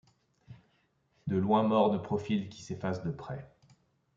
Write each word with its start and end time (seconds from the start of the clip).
De 1.27 1.37
loin 1.37 1.61
morne 1.61 2.01
profil 2.01 2.49
qui 2.49 2.63
s’efface 2.63 3.03
de 3.03 3.11
près 3.11 3.47